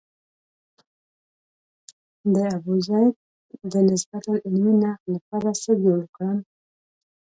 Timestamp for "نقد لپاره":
4.81-5.49